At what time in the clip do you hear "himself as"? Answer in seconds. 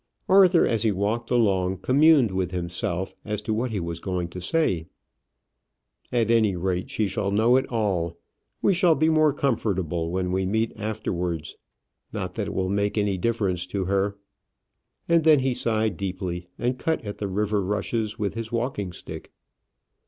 2.49-3.39